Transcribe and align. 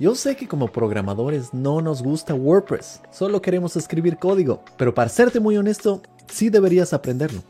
Yo 0.00 0.14
sé 0.14 0.34
que 0.34 0.48
como 0.48 0.68
programadores 0.68 1.52
no 1.52 1.82
nos 1.82 2.02
gusta 2.02 2.32
WordPress, 2.32 3.02
solo 3.10 3.42
queremos 3.42 3.76
escribir 3.76 4.16
código, 4.16 4.62
pero 4.78 4.94
para 4.94 5.10
serte 5.10 5.40
muy 5.40 5.58
honesto, 5.58 6.00
sí 6.26 6.48
deberías 6.48 6.94
aprenderlo. 6.94 7.42